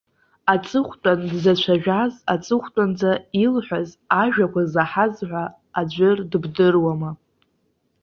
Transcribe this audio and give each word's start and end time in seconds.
Аҵыхәтәан 0.53 1.19
дзацәажәаз, 1.31 2.13
аҵыхәтәанӡа 2.33 3.11
илҳәаз 3.43 3.89
ажәақәа 4.21 4.61
заҳаз 4.73 5.15
ҳәа 5.29 5.43
аӡәыр 5.79 6.17
дыбдыруама? 6.31 7.11